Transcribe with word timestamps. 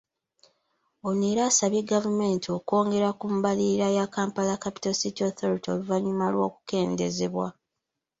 Ono 1.07 1.23
era 1.31 1.41
asabye 1.49 1.81
gavumenti 1.91 2.47
okwongera 2.57 3.09
ku 3.19 3.25
mbalirira 3.35 3.87
ya 3.97 4.05
Kampala 4.13 4.61
Capital 4.63 4.93
City 5.01 5.21
Authority 5.29 5.67
oluvannyuma 5.73 6.25
lw’okukendeezebwa. 6.33 7.47